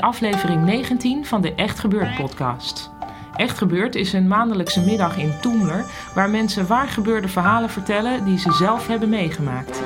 [0.00, 2.90] Aflevering 19 van de Echt Gebeurd podcast.
[3.36, 5.84] Echt Gebeurd is een maandelijkse middag in Toemler
[6.14, 9.82] waar mensen waar gebeurde verhalen vertellen die ze zelf hebben meegemaakt.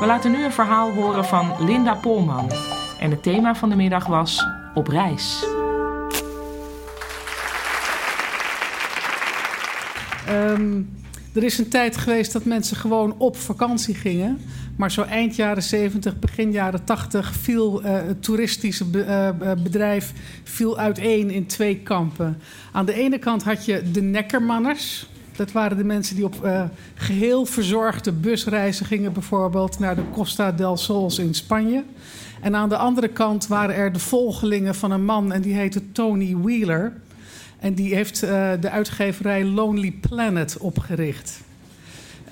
[0.00, 2.50] We laten nu een verhaal horen van Linda Polman.
[3.00, 5.44] En het thema van de middag was Op reis.
[10.26, 10.82] Ehm,
[11.32, 14.38] er is een tijd geweest dat mensen gewoon op vakantie gingen.
[14.76, 19.04] Maar zo eind jaren 70, begin jaren 80 viel uh, het toeristische be
[19.42, 20.12] uh, bedrijf
[20.44, 22.38] viel uiteen in twee kampen.
[22.72, 25.08] Aan de ene kant had je de nekkermanners.
[25.36, 26.62] Dat waren de mensen die op uh,
[26.94, 31.84] geheel verzorgde busreizen gingen, bijvoorbeeld naar de Costa del Sols in Spanje.
[32.40, 35.92] En aan de andere kant waren er de volgelingen van een man en die heette
[35.92, 36.92] Tony Wheeler.
[37.60, 41.40] En die heeft uh, de uitgeverij Lonely Planet opgericht.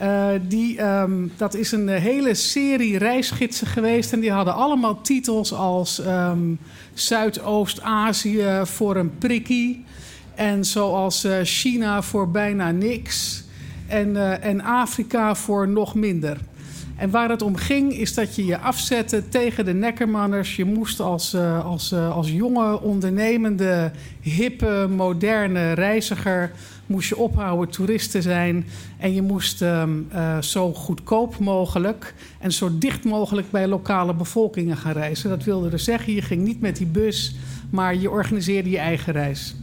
[0.01, 4.13] Uh, die, um, dat is een hele serie reisgidsen geweest.
[4.13, 6.59] En die hadden allemaal titels als um,
[6.95, 9.85] Zuidoost-Azië voor een prikkie.
[10.35, 13.45] En zoals uh, China voor bijna niks.
[13.87, 16.39] En, en Afrika voor nog minder.
[16.99, 20.57] En waar het om ging, is dat je je afzette tegen de nekkermanners.
[20.57, 26.53] Je moest als, uh, als, uh, als jonge, ondernemende, hippe, moderne reiziger...
[26.87, 28.67] moest je ophouden toerist te zijn.
[28.99, 33.51] En je moest um, uh, zo goedkoop mogelijk en zo dicht mogelijk...
[33.51, 35.31] bij lokale bevolkingen gaan reizen.
[35.31, 37.37] Dat wilde dus zeggen, je ging niet met die bus,
[37.71, 39.55] maar je organiseerde je eigen reis.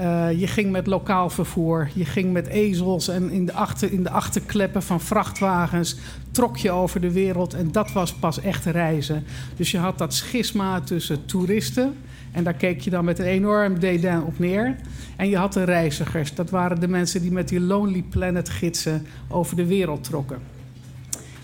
[0.00, 4.02] Uh, je ging met lokaal vervoer, je ging met ezels en in de, achter, in
[4.02, 5.96] de achterkleppen van vrachtwagens
[6.30, 9.24] trok je over de wereld en dat was pas echt reizen.
[9.56, 11.94] Dus je had dat schisma tussen toeristen
[12.32, 14.76] en daar keek je dan met een enorm dédain op neer.
[15.16, 19.06] En je had de reizigers, dat waren de mensen die met die Lonely Planet gidsen
[19.28, 20.55] over de wereld trokken.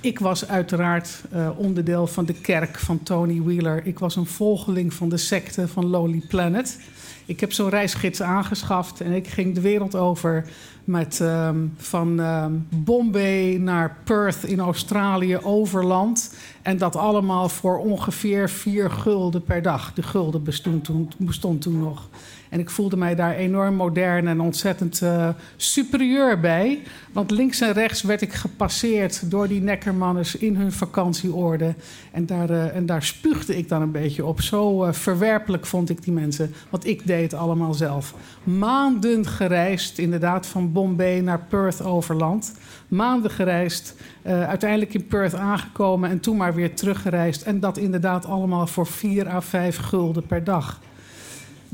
[0.02, 3.86] Ik was uiteraard uh, onderdeel van de kerk van Tony Wheeler.
[3.86, 6.78] Ik was een volgeling van de secte van Lonely Planet.
[7.26, 10.48] Ik heb zo'n reisgids aangeschaft en ik ging de wereld over
[10.84, 16.34] met um, van um, Bombay naar Perth in Australië overland.
[16.62, 19.92] En dat allemaal voor ongeveer vier gulden per dag.
[19.94, 22.08] De gulden bestond toen, bestond toen nog.
[22.52, 26.82] En ik voelde mij daar enorm modern en ontzettend uh, superieur bij.
[27.12, 31.74] Want links en rechts werd ik gepasseerd door die nekkermanners in hun vakantieorde.
[32.10, 34.40] En daar, uh, en daar spuugde ik dan een beetje op.
[34.40, 36.54] Zo uh, verwerpelijk vond ik die mensen.
[36.70, 38.14] Want ik deed het allemaal zelf.
[38.42, 42.54] Maanden gereisd, inderdaad, van Bombay naar Perth overland.
[42.88, 47.42] Maanden gereisd, uiteindelijk in Perth aangekomen en toen maar weer teruggereisd.
[47.42, 50.80] En dat inderdaad allemaal voor 4 à 5 gulden per dag.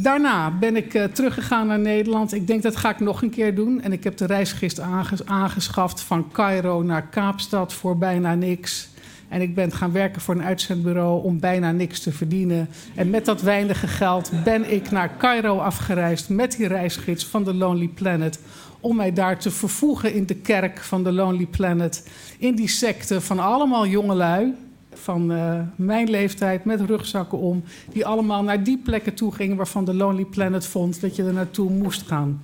[0.00, 2.32] Daarna ben ik uh, teruggegaan naar Nederland.
[2.32, 3.82] Ik denk dat ga ik nog een keer doen.
[3.82, 8.88] En ik heb de reisgids aanges aangeschaft van Cairo naar Kaapstad voor bijna niks.
[9.28, 12.68] En ik ben gaan werken voor een uitzendbureau om bijna niks te verdienen.
[12.94, 17.54] En met dat weinige geld ben ik naar Cairo afgereisd met die reisgids van de
[17.54, 18.40] Lonely Planet.
[18.80, 22.08] Om mij daar te vervoegen in de kerk van de Lonely Planet.
[22.38, 24.54] In die secte van allemaal jongelui
[24.98, 29.84] van uh, mijn leeftijd met rugzakken om, die allemaal naar die plekken toe gingen waarvan
[29.84, 32.40] de Lonely Planet vond dat je er naartoe moest gaan.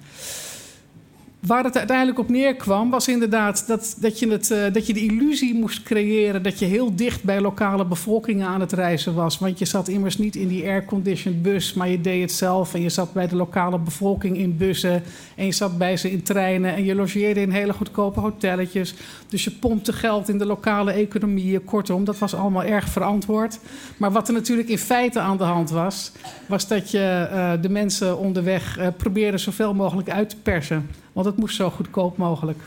[1.47, 5.05] Waar het uiteindelijk op neerkwam, was inderdaad dat, dat, je het, uh, dat je de
[5.05, 9.38] illusie moest creëren dat je heel dicht bij lokale bevolkingen aan het reizen was.
[9.38, 12.75] Want je zat immers niet in die airconditioned bus, maar je deed het zelf.
[12.75, 15.03] En je zat bij de lokale bevolking in bussen.
[15.37, 16.75] En je zat bij ze in treinen.
[16.75, 18.94] En je logeerde in hele goedkope hotelletjes.
[19.28, 21.65] Dus je pompte geld in de lokale economieën.
[21.65, 23.59] Kortom, dat was allemaal erg verantwoord.
[23.97, 26.12] Maar wat er natuurlijk in feite aan de hand was,
[26.47, 31.03] was dat je uh, de mensen onderweg uh, probeerde zoveel mogelijk uit te persen.
[31.14, 32.58] Want het moest zo goedkoop mogelijk.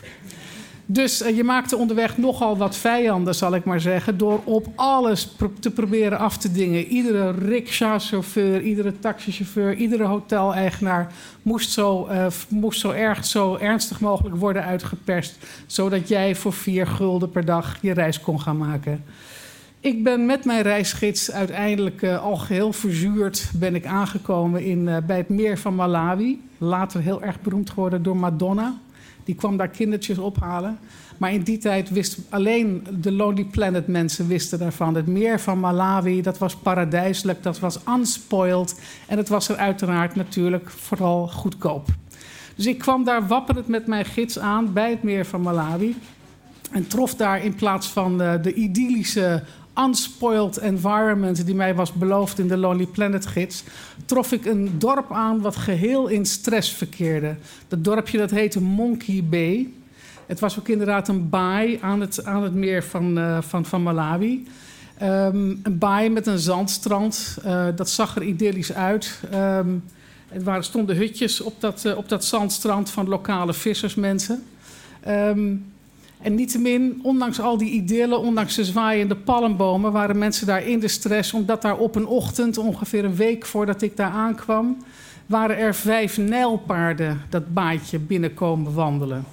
[0.90, 5.36] Dus uh, je maakte onderweg nogal wat vijanden, zal ik maar zeggen, door op alles
[5.60, 6.84] te proberen af te dingen.
[6.84, 11.12] Iedere rickshaw-chauffeur, iedere taxichauffeur, iedere hoteleigenaar
[11.42, 15.36] moest zo, uh, moest zo, erg, zo ernstig mogelijk worden uitgeperst,
[15.66, 19.04] zodat jij voor vier gulden per dag je reis kon gaan maken.
[19.80, 24.96] Ik ben met mijn reisgids uiteindelijk uh, al geheel verzuurd ben ik aangekomen in, uh,
[25.06, 26.40] bij het meer van Malawi.
[26.58, 28.78] Later heel erg beroemd geworden door Madonna.
[29.24, 30.78] Die kwam daar kindertjes ophalen.
[31.16, 34.94] Maar in die tijd wist alleen de Lonely Planet mensen wisten daarvan.
[34.94, 38.80] Het meer van Malawi, dat was paradijselijk, dat was unspoiled.
[39.06, 41.86] En het was er uiteraard natuurlijk vooral goedkoop.
[42.54, 45.96] Dus ik kwam daar wapperend met mijn gids aan bij het meer van Malawi.
[46.70, 49.42] En trof daar in plaats van uh, de idyllische
[49.78, 53.64] unspoiled environment die mij was beloofd in de Lonely Planet gids,
[54.04, 57.36] trof ik een dorp aan wat geheel in stress verkeerde.
[57.68, 59.72] Dat dorpje dat heette Monkey Bay.
[60.26, 63.82] Het was ook inderdaad een baai aan het, aan het meer van, uh, van, van
[63.82, 64.46] Malawi.
[64.98, 67.38] Ehm, een baai met een zandstrand.
[67.44, 69.20] Uh, dat zag er idyllisch uit.
[69.34, 69.84] Um,
[70.44, 74.44] er stonden hutjes op dat, uh, op dat zandstrand van lokale vissersmensen.
[75.08, 75.72] Um,
[76.22, 80.88] en niettemin, ondanks al die idyllen, ondanks de zwaaiende palmbomen, waren mensen daar in de
[80.88, 84.76] stress, omdat daar op een ochtend, ongeveer een week voordat ik daar aankwam,
[85.26, 89.24] waren er vijf nijlpaarden dat baadje binnenkomen wandelen.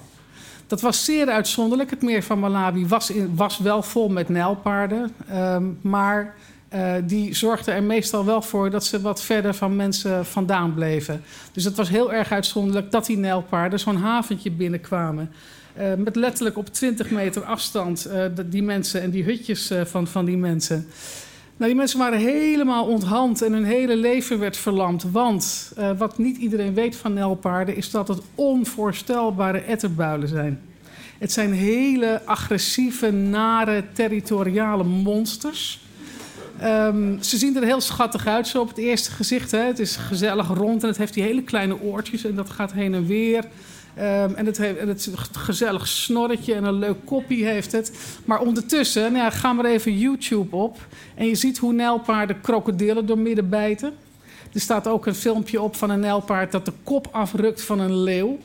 [0.66, 1.90] Dat was zeer uitzonderlijk.
[1.90, 5.12] Het meer van Malawi was, was wel vol met nijlpaarden.
[5.32, 6.34] Um, maar
[6.74, 11.22] uh, die zorgden er meestal wel voor dat ze wat verder van mensen vandaan bleven.
[11.52, 15.30] Dus het was heel erg uitzonderlijk dat die nijlpaarden zo'n haventje binnenkwamen.
[15.78, 20.24] Uh, met letterlijk op 20 meter afstand uh, die mensen en die hutjes van, van
[20.24, 20.86] die mensen.
[21.56, 25.02] Nou, die mensen waren helemaal onthand en hun hele leven werd verlamd.
[25.12, 30.60] Want wat niet iedereen weet van nelpaarden is dat het onvoorstelbare etterbuilen zijn.
[31.18, 35.80] Het zijn hele agressieve, nare, territoriale monsters.
[36.62, 39.50] Um, ze zien er heel schattig uit, zo op het eerste gezicht.
[39.50, 39.58] Hè.
[39.58, 42.94] Het is gezellig rond en het heeft die hele kleine oortjes en dat gaat heen
[42.94, 43.44] en weer.
[43.98, 47.92] Um, en, het heeft, en het gezellig snorretje en een leuk koppie heeft het.
[48.24, 50.78] Maar ondertussen, nou ja, ga maar even YouTube op.
[51.14, 53.92] En je ziet hoe nijlpaarden krokodillen door midden bijten.
[54.52, 58.02] Er staat ook een filmpje op van een nijlpaard dat de kop afrukt van een
[58.02, 58.38] leeuw.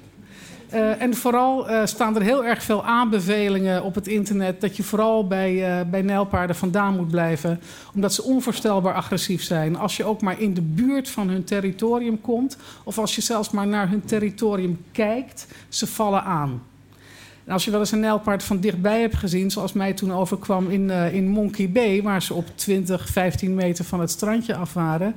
[0.74, 4.84] Uh, en vooral uh, staan er heel erg veel aanbevelingen op het internet dat je
[4.84, 7.62] vooral bij, uh, bij nijlpaarden vandaan moet blijven,
[7.94, 9.78] omdat ze onvoorstelbaar agressief zijn.
[9.78, 13.50] Als je ook maar in de buurt van hun territorium komt, of als je zelfs
[13.50, 16.62] maar naar hun territorium kijkt, ze vallen aan.
[17.46, 20.70] En als je wel eens een nijlpaard van dichtbij hebt gezien, zoals mij toen overkwam
[20.70, 25.16] in, in Monkey Bay, waar ze op 20, 15 meter van het strandje af waren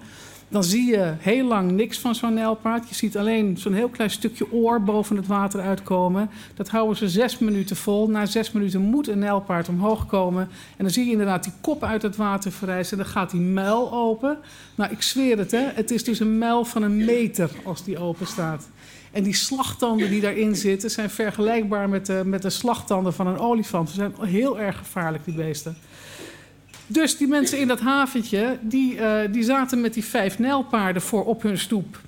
[0.49, 2.89] dan zie je heel lang niks van zo'n nijlpaard.
[2.89, 6.31] Je ziet alleen zo'n heel klein stukje oor boven het water uitkomen.
[6.55, 8.09] Dat houden ze zes minuten vol.
[8.09, 10.43] Na zes minuten moet een nijlpaard omhoog komen.
[10.77, 12.99] En dan zie je inderdaad die kop uit het water verrijzen.
[12.99, 14.39] En dan gaat die muil open.
[14.75, 15.65] Nou, ik zweer het, hè.
[15.75, 18.69] Het is dus een muil van een meter als die open staat.
[19.13, 23.39] En die slagtanden die daarin zitten zijn vergelijkbaar met de, met de slagtanden van een
[23.39, 23.89] olifant.
[23.89, 25.77] Ze zijn heel erg gevaarlijk, die beesten.
[26.87, 31.25] Dus die mensen in dat haventje, die, uh, die zaten met die vijf nijlpaarden voor
[31.25, 32.01] op hun stoep.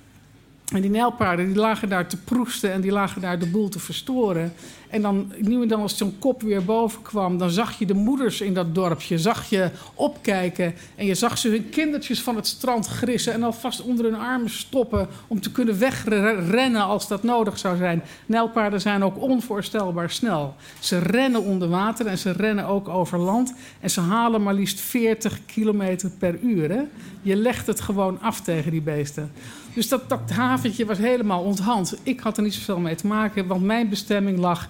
[0.73, 3.79] En die nijlpaarden die lagen daar te proesten en die lagen daar de boel te
[3.79, 4.53] verstoren.
[4.89, 5.31] En dan,
[5.67, 9.19] dan als zo'n kop weer boven kwam, dan zag je de moeders in dat dorpje,
[9.19, 10.75] zag je opkijken.
[10.95, 14.49] En je zag ze hun kindertjes van het strand grissen en alvast onder hun armen
[14.49, 18.03] stoppen om te kunnen wegrennen als dat nodig zou zijn.
[18.25, 20.55] Nijlpaarden zijn ook onvoorstelbaar snel.
[20.79, 23.53] Ze rennen onder water en ze rennen ook over land.
[23.79, 26.69] En ze halen maar liefst 40 kilometer per uur.
[26.69, 26.81] Hè?
[27.21, 29.31] Je legt het gewoon af tegen die beesten.
[29.77, 31.97] Dus dat, dat haventje was helemaal onthand.
[32.03, 34.69] Ik had er niet zoveel mee te maken, want mijn bestemming lag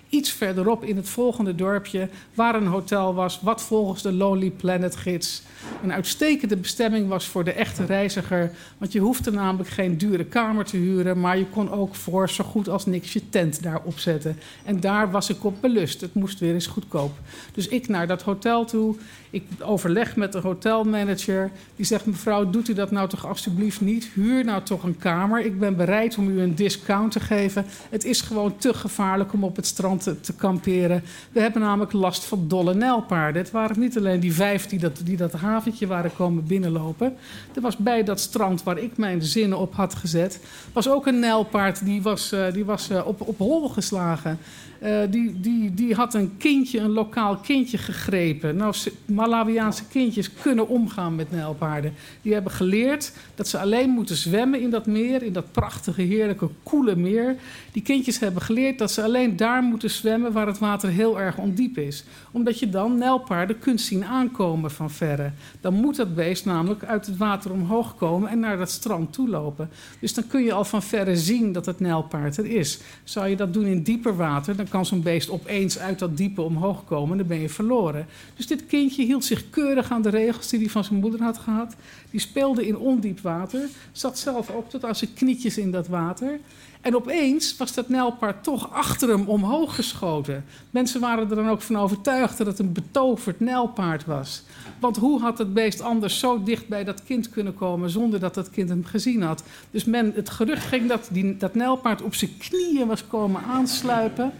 [0.11, 4.95] iets verderop in het volgende dorpje, waar een hotel was, wat volgens de Lonely Planet
[4.95, 5.43] gids
[5.83, 8.51] een uitstekende bestemming was voor de echte reiziger.
[8.77, 12.43] Want je hoefde namelijk geen dure kamer te huren, maar je kon ook voor zo
[12.43, 14.37] goed als niks je tent daar opzetten.
[14.65, 16.01] En daar was ik op belust.
[16.01, 17.11] Het moest weer eens goedkoop.
[17.53, 18.95] Dus ik naar dat hotel toe.
[19.29, 21.51] Ik overleg met de hotelmanager.
[21.75, 24.09] Die zegt: Mevrouw, doet u dat nou toch alsjeblieft niet?
[24.13, 25.45] Huur nou toch een kamer.
[25.45, 27.65] Ik ben bereid om u een discount te geven.
[27.89, 31.03] Het is gewoon te gevaarlijk om op het strand te, kamperen.
[31.31, 33.41] We hebben namelijk last van dolle nijlpaarden.
[33.41, 37.15] Het waren niet alleen die vijf die dat, die dat haventje waren komen binnenlopen.
[37.55, 40.39] Er was bij dat strand waar ik mijn zinnen op had gezet,
[40.73, 44.39] was ook een nijlpaard die was, uh, die was uh, op, op hol geslagen.
[44.83, 48.55] Uh, die, die, die had een kindje, een lokaal kindje gegrepen.
[48.55, 51.93] Nou, Malawiaanse kindjes kunnen omgaan met nijlpaarden.
[52.21, 56.49] Die hebben geleerd dat ze alleen moeten zwemmen in dat meer, in dat prachtige, heerlijke,
[56.63, 57.35] koele meer.
[57.71, 61.37] Die kindjes hebben geleerd dat ze alleen daar moeten zwemmen waar het water heel erg
[61.37, 62.03] ondiep is.
[62.31, 65.31] Omdat je dan nijlpaarden kunt zien aankomen van verre.
[65.61, 69.29] Dan moet dat beest namelijk uit het water omhoog komen en naar dat strand toe
[69.29, 69.69] lopen.
[69.99, 72.79] Dus dan kun je al van verre zien dat het nijlpaard er is.
[73.03, 76.41] Zou je dat doen in dieper water, dan kan zo'n beest opeens uit dat diepe
[76.41, 78.05] omhoog komen en dan ben je verloren.
[78.35, 81.37] Dus dit kindje hield zich keurig aan de regels die hij van zijn moeder had
[81.37, 81.75] gehad.
[82.11, 86.39] Die speelde in ondiep water, zat zelf ook tot aan zijn knietjes in dat water.
[86.81, 90.45] En opeens was dat nijlpaard toch achter hem omhoog geschoten.
[90.69, 94.43] Mensen waren er dan ook van overtuigd dat het een betoverd nijlpaard was.
[94.79, 98.33] Want hoe had het beest anders zo dicht bij dat kind kunnen komen zonder dat
[98.33, 99.43] dat kind hem gezien had?
[99.71, 104.33] Dus men, het gerucht ging dat die, dat nijlpaard op zijn knieën was komen aansluipen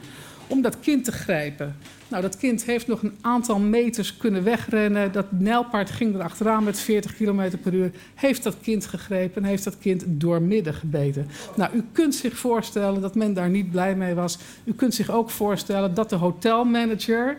[0.52, 1.76] om dat kind te grijpen.
[2.08, 5.12] Nou, dat kind heeft nog een aantal meters kunnen wegrennen.
[5.12, 7.92] Dat nijlpaard ging er achteraan met 40 km per uur.
[8.16, 11.28] Heeft dat kind gegrepen en heeft dat kind doormidden gebeten.
[11.56, 14.38] Nou, u kunt zich voorstellen dat men daar niet blij mee was.
[14.64, 17.38] U kunt zich ook voorstellen dat de hotelmanager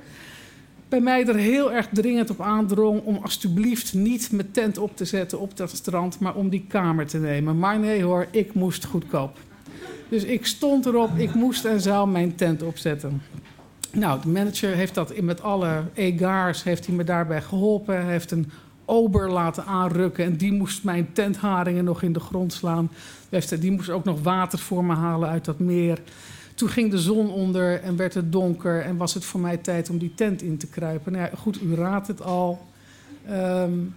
[0.89, 5.05] bij mij er heel erg dringend op aandrong om alsjeblieft niet mijn tent op te
[5.05, 7.59] zetten op dat strand, maar om die kamer te nemen.
[7.59, 9.39] Maar nee hoor, ik moest goedkoop.
[10.13, 13.23] Dus ik stond erop, ik moest en zou mijn tent opzetten.
[13.93, 18.03] Nou, de manager heeft dat met alle egaars heeft hij me daarbij geholpen.
[18.03, 18.51] Hij heeft een
[18.85, 22.91] ober laten aanrukken en die moest mijn tentharingen nog in de grond slaan.
[23.59, 25.99] Die moest ook nog water voor me halen uit dat meer.
[26.55, 29.91] Toen ging de zon onder en werd het donker en was het voor mij tijd
[29.91, 31.13] om die tent in te kruipen.
[31.13, 32.67] Nou ja, goed, u raadt het al.
[33.31, 33.95] Um,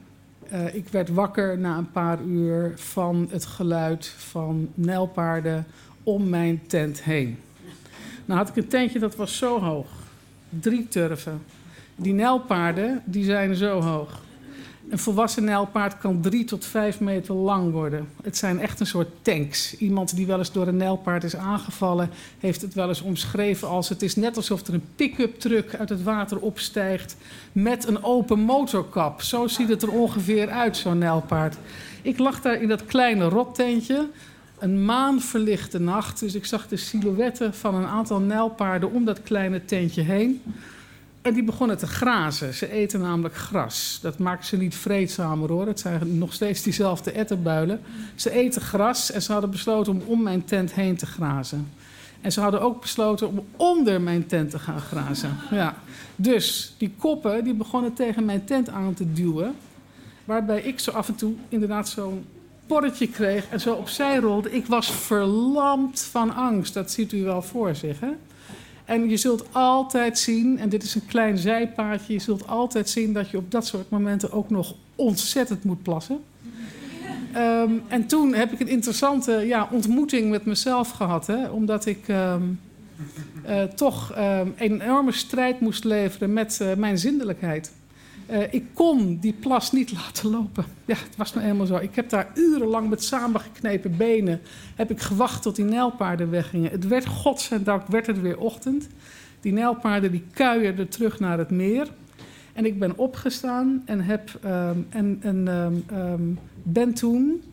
[0.54, 5.66] uh, ik werd wakker na een paar uur van het geluid van nijlpaarden
[6.06, 7.38] om mijn tent heen.
[8.26, 9.88] Nou had ik een tentje dat was zo hoog.
[10.50, 11.42] Drie turven.
[11.96, 14.24] Die nijlpaarden die zijn zo hoog.
[14.90, 18.08] Een volwassen nijlpaard kan drie tot vijf meter lang worden.
[18.24, 19.78] Het zijn echt een soort tanks.
[19.78, 22.10] Iemand die wel eens door een nijlpaard is aangevallen,
[22.40, 25.90] heeft het wel eens omschreven als: het is net alsof er een pick-up truck uit
[25.90, 27.16] het water opstijgt
[27.52, 29.22] met een open motorkap.
[29.22, 31.58] Zo ziet het er ongeveer uit, zo'n nijlpaard.
[32.02, 34.08] Ik lag daar in dat kleine rottentje.
[34.60, 39.66] Een maanverlichte nacht, dus ik zag de silhouetten van een aantal nijlpaarden om dat kleine
[39.66, 40.42] tentje heen.
[41.22, 42.54] En die begonnen te grazen.
[42.54, 44.00] Ze eten namelijk gras.
[44.02, 45.68] Dat maakt ze niet vreedzamer hoor.
[45.68, 47.82] Het zijn nog steeds diezelfde etterbuilen.
[48.16, 51.68] Ze eten gras en ze hadden besloten om om mijn tent heen te grazen.
[52.22, 55.38] En ze hadden ook besloten om onder mijn tent te gaan grazen.
[55.52, 55.76] Ja.
[56.16, 59.56] Dus die koppen die begonnen tegen mijn tent aan te duwen.
[60.26, 62.26] Waarbij ik zo af en toe inderdaad zo'n
[62.68, 64.52] porretje kreeg en zo opzij rolde.
[64.52, 66.74] Ik was verlamd van angst.
[66.74, 68.12] Dat ziet u wel voor zich, hè?
[68.86, 73.14] En je zult altijd zien, en dit is een klein zijpaadje, je zult altijd zien
[73.14, 76.24] dat je op dat soort momenten ook nog ontzettend moet plassen.
[77.36, 82.08] Um, en toen heb ik een interessante ja, ontmoeting met mezelf gehad, hè, omdat ik
[82.08, 82.60] um,
[83.48, 87.72] uh, toch um, een enorme strijd moest leveren met uh, mijn zindelijkheid.
[88.32, 90.66] Uh, ik kon die plas niet laten lopen.
[90.86, 91.76] Ja, het was nou helemaal zo.
[91.76, 94.42] Ik heb daar urenlang met samengeknepen benen...
[94.76, 96.72] heb ik gewacht tot die nijlpaarden weggingen.
[96.72, 98.88] Het werd, godzijdank, werd het weer ochtend.
[99.42, 101.88] Die nijlpaarden die kuierden terug naar het meer.
[102.54, 107.44] En ik ben opgestaan en, heb, um, en, en um, um, ben toen...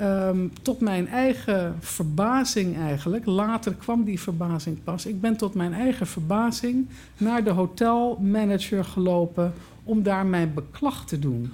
[0.00, 5.06] Um, tot mijn eigen verbazing eigenlijk, later kwam die verbazing pas.
[5.06, 9.52] Ik ben tot mijn eigen verbazing naar de hotelmanager gelopen
[9.84, 11.52] om daar mijn beklag te doen.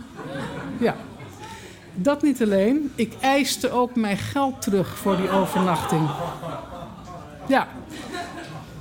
[0.80, 0.96] Ja.
[1.94, 6.08] Dat niet alleen, ik eiste ook mijn geld terug voor die overnachting.
[7.48, 7.68] Ja,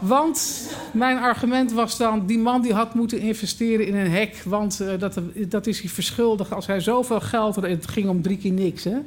[0.02, 2.26] want mijn argument was dan...
[2.26, 4.42] die man die had moeten investeren in een hek...
[4.46, 7.56] want uh, dat, dat is hij verschuldigd als hij zoveel geld...
[7.56, 8.98] het ging om drie keer niks, hè.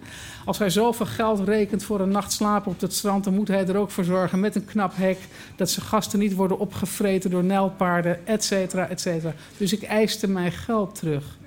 [0.44, 3.24] Als hij zoveel geld rekent voor een nacht slapen op het strand...
[3.24, 5.18] dan moet hij er ook voor zorgen met een knap hek...
[5.56, 9.34] dat zijn gasten niet worden opgevreten door nijlpaarden, et cetera, et cetera.
[9.56, 11.38] Dus ik eiste mijn geld terug.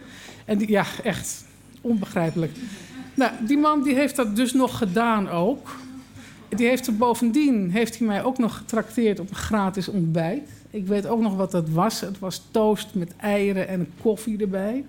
[0.45, 1.45] En ja, echt
[1.81, 2.51] onbegrijpelijk.
[3.13, 5.69] Nou, die man die heeft dat dus nog gedaan ook
[6.57, 10.49] die heeft bovendien heeft hij mij ook nog getrakteerd op een gratis ontbijt.
[10.69, 12.01] Ik weet ook nog wat dat was.
[12.01, 14.83] Het was toast met eieren en koffie erbij.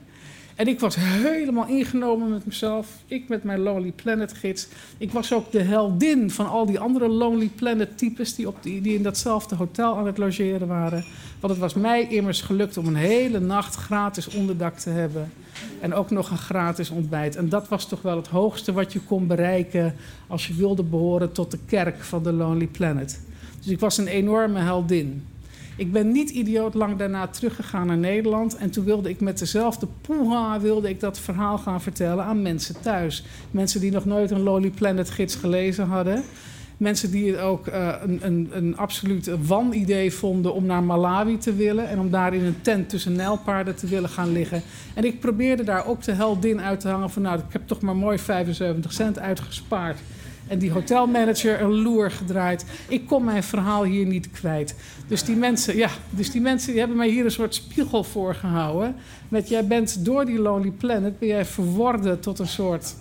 [0.59, 2.89] En ik was helemaal ingenomen met mezelf.
[3.07, 4.69] Ik met mijn Lonely Planet gids.
[4.99, 8.81] Ik was ook de heldin van al die andere Lonely Planet types die, op die,
[8.81, 11.05] die in datzelfde hotel aan het logeren waren.
[11.41, 15.33] Want het was mij immers gelukt om een hele nacht gratis onderdak te hebben.
[15.81, 17.37] En ook nog een gratis ontbijt.
[17.37, 19.95] En dat was toch wel het hoogste wat je kon bereiken
[20.27, 23.21] als je wilde behoren tot de kerk van de Lonely Planet.
[23.59, 25.25] Dus ik was een enorme heldin.
[25.79, 28.57] Ik ben niet idioot lang daarna teruggegaan naar Nederland.
[28.57, 32.81] En toen wilde ik met dezelfde poeha wilde ik dat verhaal gaan vertellen aan mensen
[32.81, 33.25] thuis.
[33.51, 36.23] Mensen die nog nooit een Lonely Planet gids gelezen hadden.
[36.77, 41.55] Mensen die het ook uh, een, een, een absoluut wanidee vonden om naar Malawi te
[41.55, 41.89] willen.
[41.89, 44.63] En om daar in een tent tussen nijlpaarden te willen gaan liggen.
[44.95, 47.23] En ik probeerde daar ook de heldin uit te hangen van...
[47.23, 49.99] nou, ik heb toch maar mooi 75 cent uitgespaard
[50.49, 52.65] en die hotelmanager een loer gedraaid.
[52.89, 54.75] Ik kon mijn verhaal hier niet kwijt.
[55.07, 58.35] Dus die mensen, ja, dus die mensen die hebben mij hier een soort spiegel voor
[58.35, 58.97] gehouden.
[59.29, 62.95] Met jij bent door die Lonely Planet ben jij verworden tot een soort.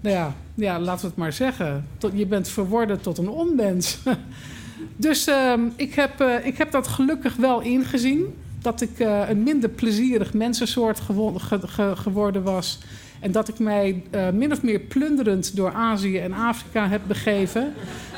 [0.00, 1.86] Nou ja, ja laten we het maar zeggen.
[1.98, 3.98] Tot, je bent verworden tot een onmens.
[4.96, 8.34] dus uh, ik, heb, uh, ik heb dat gelukkig wel ingezien.
[8.62, 12.78] Dat ik uh, een minder plezierig mensensoort gewo ge ge geworden was
[13.22, 17.72] en dat ik mij uh, min of meer plunderend door Azië en Afrika heb begeven.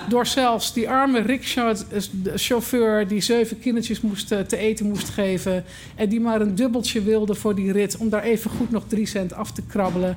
[0.09, 5.65] Door zelfs die arme rickshaw-chauffeur die zeven kindertjes moest, uh, te eten moest geven.
[5.95, 7.97] En die maar een dubbeltje wilde voor die rit.
[7.97, 10.17] Om daar even goed nog drie cent af te krabbelen.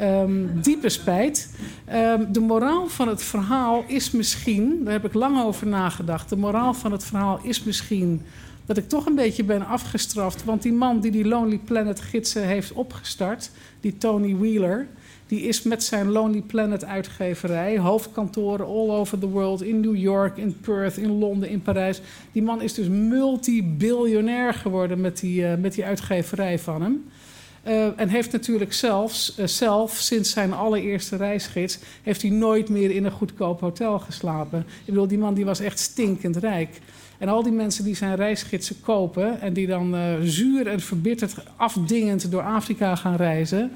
[0.00, 1.50] Um, diepe spijt.
[1.94, 6.28] Um, de moraal van het verhaal is misschien, daar heb ik lang over nagedacht.
[6.28, 8.22] De moraal van het verhaal is misschien
[8.68, 10.44] dat ik toch een beetje ben afgestraft.
[10.44, 14.86] Want die man die die Lonely Planet gidsen heeft opgestart, die Tony Wheeler,
[15.26, 20.36] die is met zijn Lonely Planet uitgeverij, hoofdkantoren all over the world, in New York,
[20.36, 22.00] in Perth, in Londen, in Parijs.
[22.32, 27.04] Die man is dus multibiljonair geworden met die, uh, met die uitgeverij van hem.
[27.66, 32.90] Uh, en heeft natuurlijk zelfs, uh, zelf, sinds zijn allereerste reisgids, heeft hij nooit meer
[32.90, 34.58] in een goedkoop hotel geslapen.
[34.58, 36.80] Ik bedoel, die man die was echt stinkend rijk.
[37.18, 41.34] En al die mensen die zijn reisgidsen kopen en die dan uh, zuur en verbitterd
[41.56, 43.70] afdingend door Afrika gaan reizen,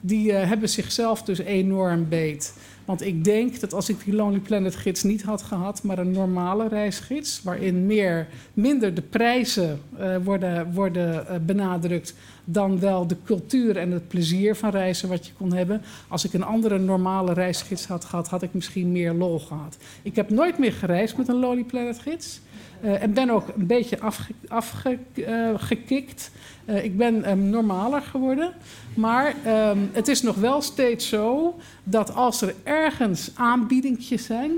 [0.00, 2.54] die hebben zichzelf dus enorm beet.
[2.84, 6.10] Want ik denk dat als ik die Lonely Planet gids niet had gehad, maar een
[6.10, 13.16] normale reisgids, waarin meer, minder de prijzen uh, worden, worden uh, benadrukt dan wel de
[13.24, 15.82] cultuur en het plezier van reizen wat je kon hebben.
[16.08, 19.76] Als ik een andere normale reisgids had gehad, had ik misschien meer lol gehad.
[20.02, 22.40] Ik heb nooit meer gereisd met een Lonely Planet gids.
[22.84, 24.48] Uh, en ben ook een beetje afgekikt.
[24.48, 24.98] Afge,
[26.66, 28.52] uh, ik ben um, normaler geworden.
[28.94, 34.52] Maar um, het is nog wel steeds zo dat als er ergens aanbiedingjes zijn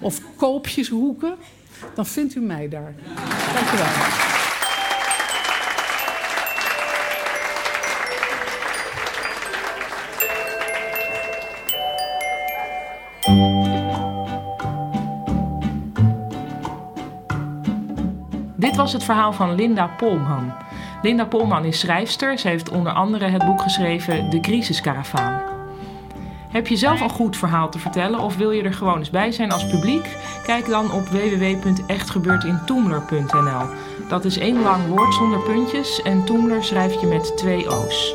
[0.00, 1.34] of koopjeshoeken,
[1.94, 2.94] dan vindt u mij daar.
[3.54, 4.37] Dank u wel.
[18.78, 20.52] Was het verhaal van Linda Polman.
[21.02, 22.38] Linda Polman is schrijfster.
[22.38, 25.40] Ze heeft onder andere het boek geschreven De Crisiskaravaan.
[26.50, 29.32] Heb je zelf een goed verhaal te vertellen of wil je er gewoon eens bij
[29.32, 30.16] zijn als publiek?
[30.44, 33.66] Kijk dan op www.echtgebeurtintoemler.nl.
[34.08, 38.14] Dat is één lang woord zonder puntjes en Toemler schrijf je met twee O's.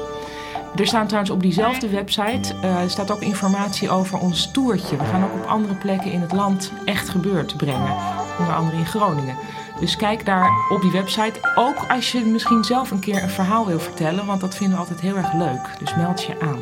[0.76, 4.98] Er staan trouwens op diezelfde website uh, staat ook informatie over ons toertje.
[4.98, 7.96] We gaan ook op andere plekken in het land echt gebeurd brengen.
[8.40, 9.38] Onder andere in Groningen.
[9.84, 11.40] Dus kijk daar op die website.
[11.56, 14.82] Ook als je misschien zelf een keer een verhaal wil vertellen, want dat vinden we
[14.82, 15.80] altijd heel erg leuk.
[15.80, 16.60] Dus meld je aan.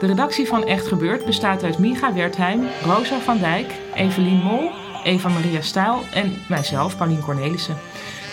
[0.00, 4.70] De redactie van Echt Gebeurd bestaat uit Miga Wertheim, Rosa van Dijk, Evelien Mol,
[5.04, 7.76] Eva Maria Stijl en mijzelf, Paulien Cornelissen.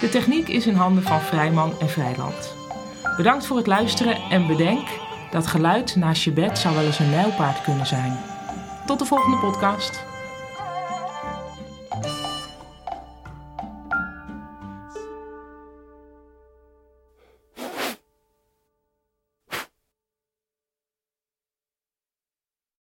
[0.02, 2.56] De techniek is in handen van Vrijman en Vrijland.
[3.18, 4.88] Bedankt voor het luisteren en bedenk
[5.30, 8.20] dat geluid naast je bed zou wel eens een nijlpaard kunnen zijn.
[8.86, 10.11] Tot de volgende podcast.